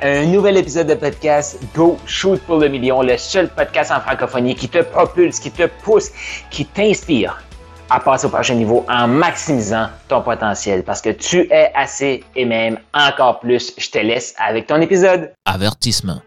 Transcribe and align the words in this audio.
Un 0.00 0.26
nouvel 0.26 0.56
épisode 0.56 0.86
de 0.86 0.94
podcast 0.94 1.58
Go 1.74 1.98
Shoot 2.06 2.40
pour 2.42 2.58
le 2.58 2.68
million, 2.68 3.02
le 3.02 3.16
seul 3.18 3.48
podcast 3.48 3.90
en 3.90 4.00
francophonie 4.00 4.54
qui 4.54 4.68
te 4.68 4.80
propulse, 4.80 5.40
qui 5.40 5.50
te 5.50 5.66
pousse, 5.82 6.12
qui 6.50 6.64
t'inspire 6.66 7.42
à 7.90 7.98
passer 7.98 8.26
au 8.26 8.28
prochain 8.28 8.54
niveau 8.54 8.86
en 8.88 9.08
maximisant 9.08 9.88
ton 10.06 10.22
potentiel 10.22 10.84
parce 10.84 11.00
que 11.00 11.10
tu 11.10 11.52
es 11.52 11.72
assez 11.74 12.22
et 12.36 12.44
même 12.44 12.78
encore 12.94 13.40
plus. 13.40 13.72
Je 13.76 13.90
te 13.90 13.98
laisse 13.98 14.36
avec 14.38 14.68
ton 14.68 14.80
épisode. 14.80 15.32
Avertissement. 15.44 16.22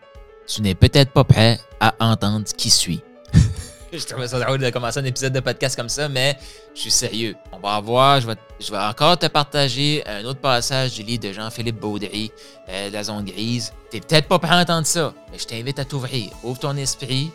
Tu 0.47 0.61
n'es 0.61 0.75
peut-être 0.75 1.11
pas 1.11 1.23
prêt 1.23 1.57
à 1.79 1.93
entendre 2.01 2.45
ce 2.45 2.53
qui 2.53 2.69
suit. 2.69 3.01
Je 3.91 4.05
trouvais 4.05 4.27
ça 4.27 4.39
drôle 4.39 4.59
de 4.59 4.69
commencer 4.69 4.99
un 4.99 5.05
épisode 5.05 5.33
de 5.33 5.39
podcast 5.39 5.75
comme 5.75 5.89
ça, 5.89 6.07
mais 6.07 6.37
je 6.73 6.81
suis 6.81 6.91
sérieux. 6.91 7.35
On 7.51 7.59
va 7.59 7.79
voir, 7.81 8.21
je 8.21 8.27
vais, 8.27 8.77
encore 8.77 9.17
te 9.17 9.25
partager 9.27 10.03
un 10.07 10.23
autre 10.25 10.39
passage 10.39 10.93
du 10.93 11.03
livre 11.03 11.23
de 11.23 11.33
Jean-Philippe 11.33 11.79
Baudry, 11.79 12.31
euh, 12.69 12.89
La 12.89 13.03
zone 13.03 13.25
grise. 13.25 13.73
T'es 13.89 13.99
peut-être 13.99 14.27
pas 14.27 14.39
prêt 14.39 14.55
à 14.55 14.59
entendre 14.61 14.87
ça, 14.87 15.13
mais 15.31 15.37
je 15.37 15.45
t'invite 15.45 15.79
à 15.79 15.85
t'ouvrir. 15.85 16.31
Ouvre 16.43 16.59
ton 16.59 16.77
esprit, 16.77 17.31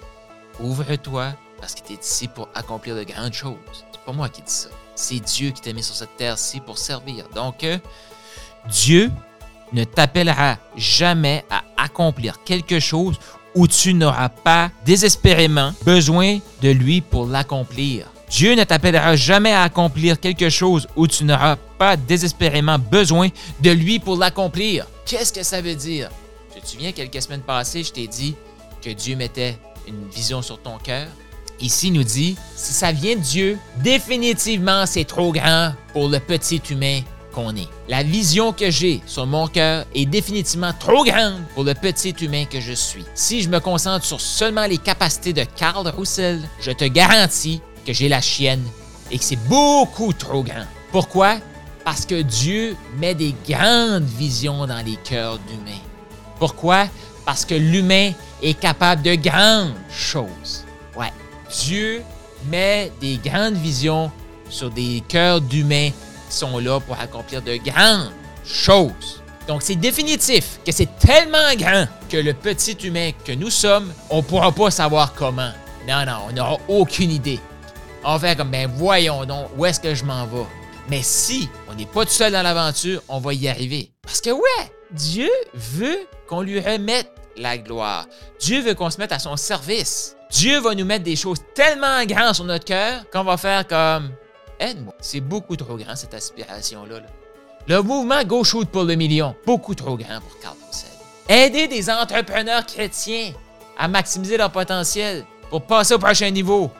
ouvre-toi, 0.60 1.34
parce 1.60 1.74
que 1.74 1.86
tu 1.86 1.92
es 1.92 1.96
ici 1.96 2.28
pour 2.28 2.48
accomplir 2.54 2.96
de 2.96 3.02
grandes 3.02 3.34
choses. 3.34 3.56
C'est 3.92 4.00
pas 4.00 4.12
moi 4.12 4.28
qui 4.28 4.42
dis 4.42 4.52
ça. 4.52 4.68
C'est 4.94 5.20
Dieu 5.20 5.50
qui 5.50 5.60
t'a 5.60 5.72
mis 5.72 5.82
sur 5.82 5.94
cette 5.94 6.16
terre-ci 6.16 6.60
pour 6.60 6.78
servir. 6.78 7.28
Donc, 7.34 7.64
euh, 7.64 7.78
Dieu 8.70 9.10
ne 9.72 9.84
t'appellera 9.84 10.56
jamais 10.76 11.44
à 11.50 11.62
accomplir 11.76 12.42
quelque 12.44 12.80
chose 12.80 13.18
où 13.56 13.66
tu 13.66 13.94
n'auras 13.94 14.28
pas 14.28 14.70
désespérément 14.84 15.72
besoin 15.84 16.38
de 16.62 16.68
lui 16.68 17.00
pour 17.00 17.26
l'accomplir. 17.26 18.06
Dieu 18.30 18.54
ne 18.54 18.64
t'appellera 18.64 19.16
jamais 19.16 19.52
à 19.52 19.62
accomplir 19.62 20.20
quelque 20.20 20.50
chose 20.50 20.86
où 20.94 21.06
tu 21.06 21.24
n'auras 21.24 21.56
pas 21.78 21.96
désespérément 21.96 22.78
besoin 22.78 23.28
de 23.60 23.70
lui 23.70 23.98
pour 23.98 24.16
l'accomplir. 24.16 24.86
Qu'est-ce 25.06 25.32
que 25.32 25.42
ça 25.42 25.60
veut 25.60 25.74
dire? 25.74 26.10
Tu 26.54 26.60
te 26.60 26.66
souviens, 26.66 26.92
quelques 26.92 27.22
semaines 27.22 27.42
passées, 27.42 27.82
je 27.82 27.92
t'ai 27.92 28.06
dit 28.06 28.34
que 28.82 28.90
Dieu 28.90 29.16
mettait 29.16 29.58
une 29.88 30.08
vision 30.08 30.42
sur 30.42 30.60
ton 30.60 30.78
cœur? 30.78 31.06
Ici, 31.58 31.90
nous 31.90 32.04
dit, 32.04 32.36
si 32.54 32.72
ça 32.74 32.92
vient 32.92 33.16
de 33.16 33.20
Dieu, 33.20 33.58
définitivement, 33.78 34.84
c'est 34.84 35.04
trop 35.04 35.32
grand 35.32 35.72
pour 35.94 36.08
le 36.08 36.18
petit 36.18 36.60
humain 36.70 37.00
est. 37.56 37.68
La 37.88 38.02
vision 38.02 38.52
que 38.52 38.70
j'ai 38.70 39.02
sur 39.06 39.26
mon 39.26 39.46
cœur 39.46 39.84
est 39.94 40.06
définitivement 40.06 40.72
trop 40.78 41.04
grande 41.04 41.42
pour 41.54 41.64
le 41.64 41.74
petit 41.74 42.14
humain 42.20 42.44
que 42.44 42.60
je 42.60 42.72
suis. 42.72 43.04
Si 43.14 43.42
je 43.42 43.48
me 43.48 43.60
concentre 43.60 44.04
sur 44.04 44.20
seulement 44.20 44.66
les 44.66 44.78
capacités 44.78 45.32
de 45.32 45.44
Carl 45.44 45.86
Roussel, 45.88 46.40
je 46.60 46.72
te 46.72 46.84
garantis 46.84 47.60
que 47.86 47.92
j'ai 47.92 48.08
la 48.08 48.20
chienne 48.20 48.64
et 49.10 49.18
que 49.18 49.24
c'est 49.24 49.48
beaucoup 49.48 50.12
trop 50.12 50.42
grand. 50.42 50.66
Pourquoi? 50.90 51.36
Parce 51.84 52.04
que 52.04 52.22
Dieu 52.22 52.76
met 52.98 53.14
des 53.14 53.34
grandes 53.48 54.08
visions 54.18 54.66
dans 54.66 54.84
les 54.84 54.96
cœurs 55.04 55.38
d'humains. 55.38 55.80
Pourquoi? 56.38 56.88
Parce 57.24 57.44
que 57.44 57.54
l'humain 57.54 58.12
est 58.42 58.58
capable 58.58 59.02
de 59.02 59.14
grandes 59.14 59.74
choses. 59.90 60.64
Ouais. 60.96 61.12
Dieu 61.64 62.02
met 62.50 62.90
des 63.00 63.18
grandes 63.18 63.54
visions 63.54 64.10
sur 64.48 64.70
des 64.70 65.02
cœurs 65.08 65.40
d'humains 65.40 65.90
sont 66.28 66.58
là 66.58 66.80
pour 66.80 66.98
accomplir 66.98 67.42
de 67.42 67.56
grandes 67.56 68.10
choses. 68.44 69.22
Donc, 69.46 69.62
c'est 69.62 69.76
définitif 69.76 70.58
que 70.64 70.72
c'est 70.72 70.98
tellement 70.98 71.54
grand 71.56 71.86
que 72.08 72.16
le 72.16 72.34
petit 72.34 72.76
humain 72.84 73.12
que 73.24 73.32
nous 73.32 73.50
sommes, 73.50 73.92
on 74.10 74.18
ne 74.18 74.22
pourra 74.22 74.50
pas 74.52 74.70
savoir 74.70 75.14
comment. 75.14 75.52
Non, 75.86 76.04
non, 76.04 76.18
on 76.28 76.32
n'aura 76.32 76.58
aucune 76.68 77.12
idée. 77.12 77.40
On 78.02 78.14
va 78.14 78.18
faire 78.18 78.36
comme, 78.36 78.50
ben 78.50 78.70
voyons 78.74 79.24
donc, 79.24 79.48
où 79.56 79.64
est-ce 79.64 79.80
que 79.80 79.94
je 79.94 80.04
m'en 80.04 80.26
vais? 80.26 80.46
Mais 80.88 81.02
si 81.02 81.48
on 81.70 81.74
n'est 81.74 81.86
pas 81.86 82.04
tout 82.04 82.12
seul 82.12 82.32
dans 82.32 82.42
l'aventure, 82.42 83.02
on 83.08 83.18
va 83.18 83.34
y 83.34 83.48
arriver. 83.48 83.90
Parce 84.02 84.20
que 84.20 84.30
ouais, 84.30 84.72
Dieu 84.92 85.30
veut 85.54 85.98
qu'on 86.28 86.42
lui 86.42 86.60
remette 86.60 87.10
la 87.36 87.58
gloire. 87.58 88.06
Dieu 88.40 88.62
veut 88.62 88.74
qu'on 88.74 88.90
se 88.90 88.98
mette 88.98 89.12
à 89.12 89.18
son 89.18 89.36
service. 89.36 90.16
Dieu 90.30 90.58
va 90.58 90.74
nous 90.74 90.84
mettre 90.84 91.04
des 91.04 91.16
choses 91.16 91.38
tellement 91.54 92.04
grandes 92.04 92.34
sur 92.34 92.44
notre 92.44 92.64
cœur 92.64 93.08
qu'on 93.12 93.24
va 93.24 93.36
faire 93.36 93.66
comme 93.66 94.10
Aide-moi. 94.58 94.94
C'est 95.00 95.20
beaucoup 95.20 95.56
trop 95.56 95.76
grand, 95.76 95.96
cette 95.96 96.14
aspiration-là. 96.14 97.00
là. 97.00 97.06
Le 97.68 97.82
mouvement 97.82 98.22
Go 98.24 98.44
Shoot 98.44 98.68
pour 98.68 98.84
le 98.84 98.94
million, 98.94 99.34
beaucoup 99.44 99.74
trop 99.74 99.96
grand 99.96 100.20
pour 100.20 100.38
Carl 100.40 100.56
Roussel. 100.66 100.90
Aider 101.28 101.66
des 101.66 101.90
entrepreneurs 101.90 102.64
chrétiens 102.64 103.32
à 103.76 103.88
maximiser 103.88 104.36
leur 104.36 104.52
potentiel 104.52 105.24
pour 105.50 105.62
passer 105.62 105.94
au 105.94 105.98
prochain 105.98 106.30
niveau. 106.30 106.70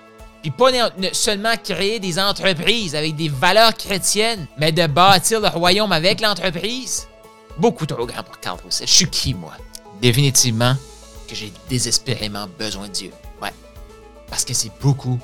Puis 0.43 0.53
pas 0.53 0.71
seulement 1.13 1.55
créer 1.57 1.99
des 1.99 2.21
entreprises 2.21 2.95
avec 2.95 3.17
des 3.17 3.29
valeurs 3.29 3.75
chrétiennes, 3.75 4.47
mais 4.59 4.71
de 4.71 4.87
bâtir 4.87 5.41
le 5.41 5.49
royaume 5.49 5.91
avec 5.91 6.21
l'entreprise. 6.21 7.09
Beaucoup 7.59 7.87
trop 7.87 8.07
grand 8.07 8.23
pour 8.23 8.39
Carl 8.39 8.61
Roussel. 8.63 8.87
Je 8.87 8.93
suis 8.93 9.11
qui, 9.11 9.35
moi? 9.35 9.55
Définitivement 10.01 10.77
que 11.27 11.35
j'ai 11.35 11.53
désespérément 11.69 12.47
besoin 12.59 12.87
de 12.87 12.93
Dieu. 12.93 13.11
Ouais. 13.43 13.53
Parce 14.31 14.45
que 14.45 14.55
c'est 14.55 14.71
beaucoup, 14.81 15.19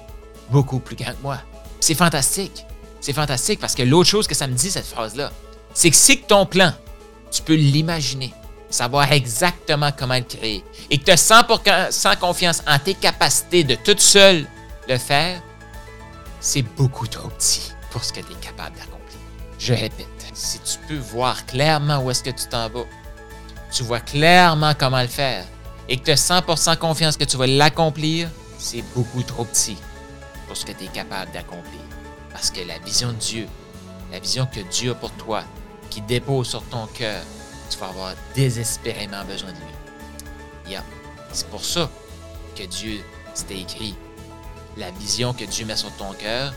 beaucoup 0.51 0.81
plus 0.81 0.97
grand 0.97 1.13
que 1.13 1.23
moi. 1.23 1.39
C'est 1.83 1.97
fantastique. 1.97 2.65
C'est 3.01 3.13
fantastique 3.13 3.59
parce 3.59 3.75
que 3.75 3.83
l'autre 3.83 4.09
chose 4.09 4.29
que 4.29 4.37
ça 4.37 4.47
me 4.47 4.55
dit, 4.55 4.71
cette 4.71 4.87
phrase-là, 4.87 5.33
c'est 5.75 5.91
que 5.91 5.97
si 5.97 6.17
ton 6.19 6.47
plan, 6.47 6.73
tu 7.33 7.43
peux 7.43 7.57
l'imaginer, 7.57 8.33
savoir 8.71 9.11
exactement 9.11 9.91
comment 9.91 10.15
le 10.15 10.21
créer, 10.21 10.63
et 10.91 10.99
que 10.99 11.03
tu 11.03 11.11
as 11.11 11.17
100% 11.17 12.19
confiance 12.19 12.63
en 12.69 12.79
tes 12.79 12.95
capacités 12.95 13.65
de 13.65 13.75
toute 13.75 13.99
seule 13.99 14.47
le 14.89 14.97
faire, 14.97 15.43
c'est 16.39 16.63
beaucoup 16.63 17.09
trop 17.09 17.29
petit 17.31 17.73
pour 17.91 18.05
ce 18.05 18.13
que 18.13 18.21
tu 18.21 18.31
es 18.31 18.37
capable 18.37 18.77
d'accomplir. 18.77 19.19
Je 19.59 19.75
répète, 19.75 20.07
si 20.35 20.61
tu 20.61 20.79
peux 20.87 20.99
voir 20.99 21.47
clairement 21.47 21.99
où 21.99 22.13
est-ce 22.13 22.23
que 22.23 22.31
tu 22.31 22.47
t'en 22.47 22.69
vas, 22.69 22.85
tu 23.73 23.83
vois 23.83 23.99
clairement 23.99 24.75
comment 24.79 25.03
le 25.03 25.09
faire, 25.09 25.45
et 25.89 25.97
que 25.97 26.05
tu 26.05 26.11
as 26.13 26.29
100% 26.29 26.77
confiance 26.77 27.17
que 27.17 27.25
tu 27.25 27.37
vas 27.37 27.49
l'accomplir, 27.49 28.29
c'est 28.57 28.85
beaucoup 28.95 29.25
trop 29.25 29.45
petit 29.45 29.77
ce 30.57 30.65
que 30.65 30.73
tu 30.73 30.85
es 30.85 30.89
capable 30.89 31.33
d'accomplir. 31.33 31.81
Parce 32.33 32.51
que 32.51 32.61
la 32.61 32.79
vision 32.79 33.13
de 33.13 33.19
Dieu, 33.19 33.47
la 34.11 34.19
vision 34.19 34.47
que 34.47 34.61
Dieu 34.61 34.93
a 34.93 34.95
pour 34.95 35.11
toi, 35.13 35.45
qui 35.91 36.01
dépose 36.01 36.49
sur 36.49 36.63
ton 36.65 36.87
cœur, 36.87 37.23
tu 37.71 37.79
vas 37.79 37.89
avoir 37.89 38.15
désespérément 38.35 39.25
besoin 39.25 39.51
de 39.51 39.57
lui. 39.57 40.71
Yeah. 40.71 40.85
C'est 41.33 41.49
pour 41.49 41.65
ça 41.65 41.91
que 42.57 42.65
Dieu, 42.65 43.01
c'était 43.35 43.61
écrit, 43.61 43.95
la 44.77 44.91
vision 44.93 45.33
que 45.33 45.45
Dieu 45.45 45.65
met 45.67 45.77
sur 45.77 45.91
ton 45.97 46.13
cœur, 46.13 46.53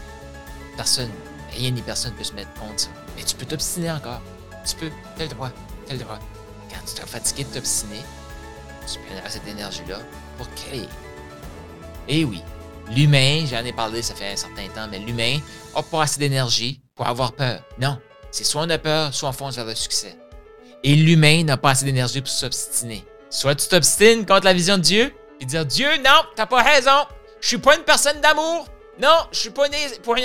personne, 0.76 1.12
rien 1.52 1.72
ni 1.72 1.82
personne 1.82 2.14
peut 2.14 2.24
se 2.24 2.34
mettre 2.34 2.54
contre 2.54 2.82
ça. 2.82 2.90
Mais 3.16 3.24
tu 3.24 3.36
peux 3.36 3.46
t'obstiner 3.46 3.92
encore. 3.92 4.22
Tu 4.66 4.76
peux, 4.76 4.92
t'as 5.18 5.24
le 5.24 5.30
droit, 5.30 5.52
t'as 5.86 5.94
le 5.94 6.00
droit. 6.00 6.20
Quand 6.70 6.80
tu 6.86 6.96
seras 6.96 7.08
fatigué 7.08 7.44
de 7.44 7.50
t'obstiner, 7.50 8.02
tu 8.92 9.00
prendras 9.00 9.30
cette 9.30 9.48
énergie-là 9.48 10.00
pour 10.38 10.50
créer. 10.56 10.88
Et 12.08 12.26
oui, 12.26 12.42
l'humain, 12.92 13.46
j'en 13.50 13.64
ai 13.64 13.74
parlé, 13.74 14.02
ça 14.02 14.16
fait 14.16 14.34
un 14.34 14.36
certain 14.36 14.68
temps, 14.68 14.88
mais 14.90 15.00
l'humain 15.00 15.40
n'a 15.76 15.84
pas 15.84 16.04
assez 16.04 16.20
d'énergie 16.20 16.82
pour 16.96 17.08
avoir 17.08 17.34
peur. 17.34 17.62
Non, 17.80 17.98
c'est 18.32 18.44
soit 18.44 18.62
on 18.62 18.70
a 18.70 18.78
peur, 18.78 19.14
soit 19.14 19.30
on 19.30 19.34
fonce 19.34 19.56
vers 19.56 19.66
le 19.66 19.76
succès. 19.76 20.18
Et 20.84 20.96
l'humain 20.96 21.44
n'a 21.44 21.58
pas 21.58 21.72
assez 21.72 21.86
d'énergie 21.86 22.22
pour 22.22 22.30
s'obstiner. 22.30 23.06
Soit 23.30 23.56
tu 23.56 23.68
t'obstines 23.68 24.26
contre 24.26 24.46
la 24.46 24.54
vision 24.54 24.78
de 24.78 24.84
Dieu, 24.84 25.14
et 25.42 25.46
dire 25.46 25.66
Dieu, 25.66 25.90
non, 25.98 26.22
t'as 26.36 26.46
pas 26.46 26.62
raison, 26.62 27.06
je 27.42 27.48
suis 27.48 27.58
pas 27.58 27.76
une 27.76 27.84
personne 27.84 28.22
d'amour. 28.22 28.68
Non, 29.02 29.28
je 29.32 29.40
suis 29.40 29.50
pas 29.50 29.68
né 29.68 29.78
pour, 30.04 30.16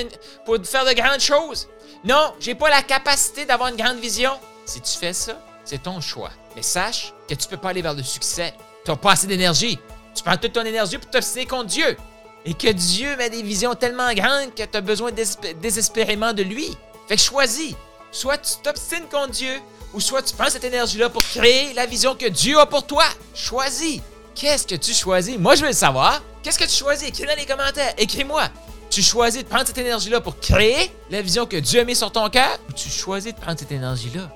faire 0.65 0.85
de 0.85 0.93
grandes 0.93 1.21
choses. 1.21 1.69
Non, 2.05 2.33
j'ai 2.39 2.55
pas 2.55 2.71
la 2.71 2.83
capacité 2.83 3.45
d'avoir 3.45 3.71
une 3.71 3.77
grande 3.77 3.99
vision. 3.99 4.33
Si 4.65 4.81
tu 4.81 4.97
fais 4.97 5.13
ça, 5.13 5.41
c'est 5.65 5.83
ton 5.83 6.01
choix. 6.01 6.31
Mais 6.55 6.63
sache 6.63 7.13
que 7.29 7.35
tu 7.35 7.49
peux 7.49 7.57
pas 7.57 7.71
aller 7.71 7.83
vers 7.83 7.95
le 7.95 8.03
succès. 8.03 8.55
Tu 8.85 8.97
pas 8.97 9.13
assez 9.13 9.27
d'énergie. 9.27 9.79
Tu 10.15 10.23
prends 10.23 10.37
toute 10.37 10.53
ton 10.53 10.65
énergie 10.65 10.99
pour 10.99 11.11
t'obstiner 11.11 11.47
contre 11.47 11.67
Dieu. 11.67 11.97
Et 12.45 12.55
que 12.55 12.69
Dieu 12.69 13.17
met 13.17 13.29
des 13.31 13.43
visions 13.43 13.75
tellement 13.75 14.13
grandes 14.15 14.55
que 14.55 14.63
tu 14.63 14.77
as 14.77 14.81
besoin 14.81 15.11
désespé- 15.11 15.55
désespérément 15.61 16.33
de 16.33 16.43
lui. 16.43 16.75
Fait 17.09 17.17
que 17.17 17.23
choisis. 17.23 17.75
Soit 18.13 18.39
tu 18.39 18.53
t'obstines 18.63 19.07
contre 19.11 19.31
Dieu, 19.33 19.61
ou 19.93 20.01
soit 20.01 20.23
tu 20.23 20.35
prends 20.35 20.49
cette 20.51 20.65
énergie-là 20.65 21.11
pour 21.11 21.23
créer 21.23 21.75
la 21.75 21.87
vision 21.87 22.15
que 22.15 22.27
Dieu 22.27 22.59
a 22.59 22.67
pour 22.67 22.87
toi. 22.87 23.05
Choisis. 23.35 24.01
Qu'est-ce 24.35 24.67
que 24.67 24.75
tu 24.77 24.95
choisis? 24.95 25.37
Moi, 25.39 25.55
je 25.55 25.63
veux 25.63 25.69
le 25.69 25.75
savoir. 25.75 26.23
Qu'est-ce 26.43 26.59
que 26.59 26.65
tu 26.65 26.71
choisis? 26.77 27.09
Écris 27.09 27.27
dans 27.27 27.37
les 27.37 27.45
commentaires. 27.47 27.93
Écris-moi. 27.99 28.49
Tu 28.89 29.03
choisis 29.03 29.43
de 29.45 29.49
prendre 29.49 29.67
cette 29.67 29.79
énergie-là 29.79 30.21
pour 30.21 30.41
créer 30.41 30.91
la 31.11 31.21
vision 31.23 31.47
que 31.47 31.57
Dieu 31.57 31.81
a 31.81 31.85
mis 31.85 31.95
sur 31.95 32.11
ton 32.11 32.29
cœur, 32.31 32.59
ou 32.69 32.73
tu 32.73 32.89
choisis 32.89 33.35
de 33.35 33.39
prendre 33.39 33.59
cette 33.59 33.71
énergie-là 33.71 34.31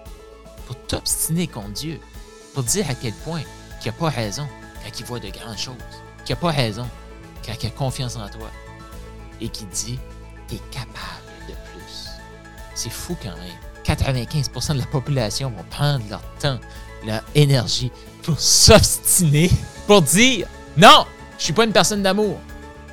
pour 0.67 0.76
t'obstiner 0.87 1.46
contre 1.49 1.70
Dieu, 1.73 1.99
pour 2.52 2.62
dire 2.62 2.88
à 2.88 2.94
quel 2.94 3.12
point 3.25 3.43
qu'il 3.81 3.90
n'a 3.90 3.99
pas 3.99 4.11
raison 4.11 4.46
quand 4.84 5.00
il 5.00 5.05
voit 5.06 5.19
de 5.19 5.31
grandes 5.31 5.58
choses, 5.58 5.75
qu'il 6.25 6.34
n'a 6.37 6.40
pas 6.40 6.50
raison 6.52 6.87
quand 7.44 7.52
a 7.52 7.70
confiance 7.70 8.17
en 8.17 8.29
toi 8.29 8.50
et 9.41 9.49
qu'il 9.49 9.69
dit 9.69 9.99
t'es 10.49 10.61
capable 10.70 11.49
de 11.49 11.55
plus. 11.73 12.08
C'est 12.75 12.91
fou 12.91 13.17
quand 13.23 13.31
même. 13.31 13.96
95% 13.99 14.75
de 14.75 14.79
la 14.79 14.87
population 14.87 15.50
vont 15.50 15.64
prendre 15.70 16.05
leur 16.08 16.23
temps, 16.41 16.58
leur 17.06 17.23
énergie 17.35 17.93
pour 18.23 18.41
s'obstiner, 18.41 19.50
pour 19.87 20.02
dire 20.02 20.46
non, 20.76 21.06
je 21.38 21.44
suis 21.44 21.52
pas 21.52 21.64
une 21.64 21.73
personne 21.73 22.02
d'amour. 22.02 22.38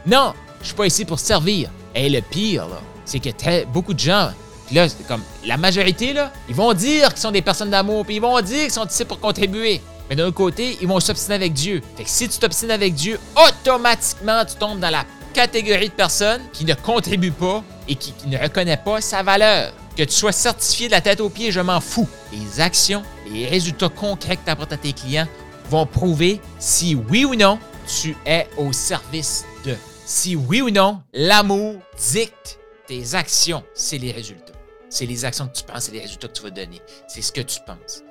Non, 0.06 0.34
je 0.62 0.68
suis 0.68 0.76
pas 0.76 0.86
ici 0.86 1.06
pour 1.06 1.20
servir. 1.20 1.70
Et 1.96 2.10
le 2.10 2.22
pire, 2.22 2.68
c'est 3.06 3.20
que 3.20 3.66
beaucoup 3.66 3.94
de 3.94 4.00
gens, 4.00 4.32
là, 4.72 4.88
comme 5.08 5.22
la 5.46 5.58
majorité, 5.58 6.14
là, 6.14 6.32
ils 6.48 6.56
vont 6.56 6.74
dire 6.74 7.10
qu'ils 7.10 7.22
sont 7.22 7.32
des 7.32 7.42
personnes 7.42 7.70
d'amour, 7.70 8.06
puis 8.06 8.16
ils 8.16 8.22
vont 8.22 8.40
dire 8.42 8.64
qu'ils 8.64 8.72
sont 8.72 8.86
ici 8.86 9.06
pour 9.06 9.20
contribuer. 9.20 9.82
Mais 10.12 10.18
d'un 10.18 10.26
autre 10.26 10.36
côté, 10.36 10.78
ils 10.82 10.90
vont 10.90 11.00
s'obstiner 11.00 11.36
avec 11.36 11.54
Dieu. 11.54 11.82
Fait 11.96 12.04
que 12.04 12.10
si 12.10 12.28
tu 12.28 12.38
t'obstines 12.38 12.70
avec 12.70 12.94
Dieu, 12.94 13.18
automatiquement, 13.48 14.44
tu 14.44 14.56
tombes 14.56 14.82
dans 14.82 14.90
la 14.90 15.06
catégorie 15.34 15.88
de 15.88 15.94
personnes 15.94 16.42
qui 16.52 16.66
ne 16.66 16.74
contribuent 16.74 17.32
pas 17.32 17.64
et 17.88 17.96
qui, 17.96 18.14
ne 18.28 18.38
reconnaissent 18.38 18.84
pas 18.84 19.00
sa 19.00 19.24
valeur. 19.24 19.72
Que 19.96 20.04
tu 20.04 20.12
sois 20.12 20.34
certifié 20.34 20.88
de 20.88 20.92
la 20.92 21.00
tête 21.00 21.22
aux 21.22 21.30
pieds, 21.30 21.54
je 21.54 21.62
m'en 21.62 21.80
fous. 21.80 22.10
Les 22.34 22.60
actions, 22.60 23.04
les 23.32 23.48
résultats 23.48 23.88
concrets 23.88 24.36
que 24.36 24.44
tu 24.44 24.52
apportes 24.52 24.74
à 24.74 24.78
tes 24.78 24.92
clients 24.92 25.30
vont 25.70 25.86
prouver 25.86 26.42
si 26.60 26.94
oui 26.94 27.24
ou 27.24 27.34
non 27.34 27.58
tu 28.02 28.18
es 28.26 28.50
au 28.58 28.74
service 28.74 29.46
de. 29.64 29.78
Si 30.06 30.36
oui 30.36 30.62
ou 30.62 30.70
non, 30.70 31.02
l'amour 31.14 31.76
dicte 32.12 32.60
tes 32.86 33.16
actions, 33.16 33.64
c'est 33.74 33.98
les 33.98 34.12
résultats. 34.12 34.52
C'est 34.90 35.06
les 35.06 35.24
actions 35.24 35.48
que 35.48 35.54
tu 35.58 35.64
penses, 35.64 35.84
c'est 35.84 35.94
les 35.94 36.02
résultats 36.02 36.28
que 36.28 36.34
tu 36.34 36.44
vas 36.44 36.50
donner. 36.50 36.82
C'est 37.08 37.22
ce 37.22 37.32
que 37.32 37.40
tu 37.40 37.62
penses. 37.66 38.04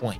Point. 0.00 0.16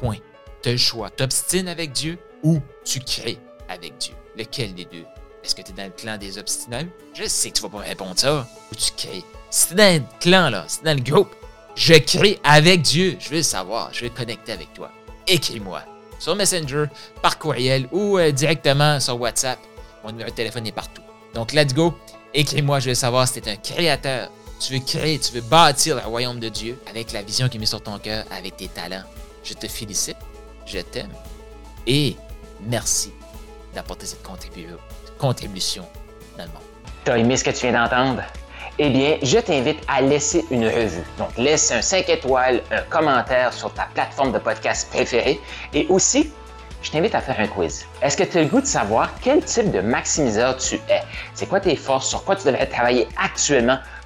Point. 0.00 0.16
Tu 0.62 0.68
as 0.70 0.72
le 0.72 0.78
choix. 0.78 1.10
T'obstines 1.10 1.68
avec 1.68 1.92
Dieu 1.92 2.18
ou 2.42 2.60
tu 2.84 3.00
crées 3.00 3.38
avec 3.68 3.98
Dieu. 3.98 4.14
Lequel 4.36 4.74
des 4.74 4.86
deux? 4.86 5.04
Est-ce 5.44 5.54
que 5.54 5.62
tu 5.62 5.72
es 5.72 5.74
dans 5.74 5.84
le 5.84 5.90
clan 5.90 6.16
des 6.16 6.38
obstinats? 6.38 6.84
Je 7.14 7.24
sais 7.24 7.50
que 7.50 7.56
tu 7.56 7.62
vas 7.62 7.68
pas 7.68 7.78
répondre 7.78 8.14
ça. 8.16 8.46
Ou 8.72 8.74
tu 8.74 8.92
crées. 8.96 9.24
Si 9.50 9.72
es 9.72 9.76
dans 9.76 10.04
le 10.04 10.20
clan, 10.20 10.50
là, 10.50 10.64
si 10.68 10.82
dans 10.82 10.96
le 10.96 11.02
groupe, 11.02 11.34
je 11.74 11.94
crée 11.94 12.38
avec 12.44 12.82
Dieu. 12.82 13.16
Je 13.20 13.30
veux 13.30 13.42
savoir. 13.42 13.92
Je 13.92 14.04
veux 14.04 14.10
connecter 14.10 14.52
avec 14.52 14.72
toi. 14.74 14.90
Écris-moi 15.26 15.82
sur 16.18 16.36
Messenger, 16.36 16.84
par 17.22 17.38
courriel 17.38 17.88
ou 17.90 18.18
euh, 18.18 18.30
directement 18.30 19.00
sur 19.00 19.18
WhatsApp. 19.20 19.58
Mon 20.04 20.10
numéro 20.10 20.30
de 20.30 20.34
téléphone 20.34 20.66
est 20.66 20.72
partout. 20.72 21.02
Donc, 21.34 21.52
let's 21.52 21.74
go. 21.74 21.94
Écris-moi, 22.34 22.78
je 22.80 22.90
veux 22.90 22.94
savoir 22.94 23.26
si 23.26 23.40
tu 23.40 23.48
es 23.48 23.52
un 23.52 23.56
créateur. 23.56 24.30
Tu 24.60 24.74
veux 24.74 24.84
créer, 24.84 25.18
tu 25.18 25.32
veux 25.32 25.40
bâtir 25.40 25.96
le 25.96 26.02
royaume 26.02 26.38
de 26.38 26.50
Dieu 26.50 26.78
avec 26.88 27.12
la 27.12 27.22
vision 27.22 27.48
qui 27.48 27.56
est 27.56 27.60
mise 27.60 27.70
sur 27.70 27.82
ton 27.82 27.98
cœur, 27.98 28.26
avec 28.30 28.58
tes 28.58 28.68
talents. 28.68 29.04
Je 29.42 29.54
te 29.54 29.66
félicite, 29.66 30.16
je 30.66 30.80
t'aime 30.80 31.12
et 31.86 32.16
merci 32.60 33.12
d'apporter 33.74 34.06
cette 34.06 34.22
contribution 35.18 35.86
dans 36.36 36.44
le 36.44 36.50
monde. 36.50 36.62
T'as 37.04 37.16
aimé 37.16 37.36
ce 37.36 37.44
que 37.44 37.50
tu 37.50 37.66
viens 37.66 37.72
d'entendre? 37.72 38.22
Eh 38.78 38.90
bien, 38.90 39.18
je 39.22 39.38
t'invite 39.38 39.80
à 39.88 40.00
laisser 40.00 40.44
une 40.50 40.66
revue. 40.66 41.04
Donc, 41.18 41.36
laisse 41.36 41.70
un 41.70 41.82
5 41.82 42.08
étoiles, 42.08 42.62
un 42.70 42.82
commentaire 42.82 43.52
sur 43.52 43.72
ta 43.72 43.88
plateforme 43.94 44.32
de 44.32 44.38
podcast 44.38 44.88
préférée 44.90 45.40
et 45.74 45.86
aussi, 45.88 46.32
je 46.82 46.90
t'invite 46.90 47.14
à 47.14 47.20
faire 47.20 47.38
un 47.38 47.46
quiz. 47.46 47.86
Est-ce 48.00 48.16
que 48.16 48.24
tu 48.24 48.38
as 48.38 48.42
le 48.42 48.48
goût 48.48 48.60
de 48.60 48.66
savoir 48.66 49.10
quel 49.20 49.44
type 49.44 49.70
de 49.70 49.80
maximiseur 49.80 50.56
tu 50.56 50.76
es? 50.88 51.02
C'est 51.34 51.46
quoi 51.46 51.60
tes 51.60 51.76
forces? 51.76 52.08
Sur 52.08 52.24
quoi 52.24 52.36
tu 52.36 52.46
devrais 52.46 52.66
travailler 52.66 53.06
actuellement? 53.22 53.78